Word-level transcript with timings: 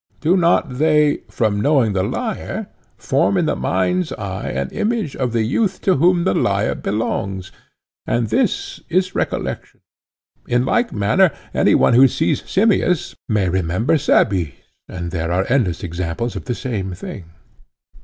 Do 0.19 0.35
not 0.35 0.79
they, 0.79 1.17
from 1.29 1.61
knowing 1.61 1.93
the 1.93 2.01
lyre, 2.01 2.65
form 2.97 3.37
in 3.37 3.45
the 3.45 3.55
mind's 3.55 4.11
eye 4.13 4.49
an 4.49 4.69
image 4.71 5.15
of 5.15 5.31
the 5.31 5.43
youth 5.43 5.79
to 5.81 5.97
whom 5.97 6.23
the 6.23 6.33
lyre 6.33 6.73
belongs? 6.73 7.51
And 8.07 8.29
this 8.29 8.79
is 8.89 9.13
recollection. 9.13 9.81
In 10.47 10.65
like 10.65 10.91
manner 10.91 11.29
any 11.53 11.75
one 11.75 11.93
who 11.93 12.07
sees 12.07 12.41
Simmias 12.49 13.15
may 13.29 13.47
remember 13.47 13.99
Cebes; 13.99 14.53
and 14.89 15.11
there 15.11 15.31
are 15.31 15.45
endless 15.49 15.83
examples 15.83 16.35
of 16.35 16.45
the 16.45 16.55
same 16.55 16.95
thing. 16.95 17.25